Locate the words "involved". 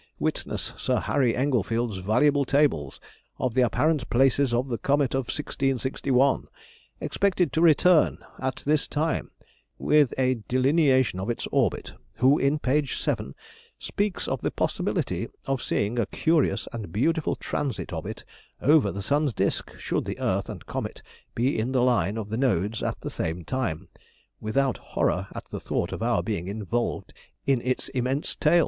26.47-27.13